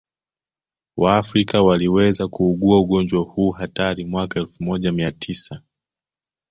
[0.97, 5.61] waafrika waliweza kuugua ugonjwa huu hatari mwaka elfu moja mia tisa